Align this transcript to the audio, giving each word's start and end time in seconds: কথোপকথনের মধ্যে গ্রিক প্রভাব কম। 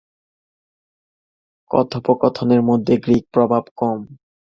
কথোপকথনের 1.71 2.61
মধ্যে 2.61 2.93
গ্রিক 2.97 3.25
প্রভাব 3.33 3.63
কম। 3.77 3.99